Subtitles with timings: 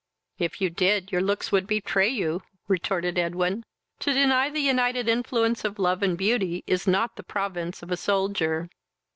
[0.39, 3.63] "If you did, your looks would betray you, (retorted Edwin.)
[3.99, 7.97] To deny the united influence of love and beauty is not the province of a
[7.97, 8.67] soldier."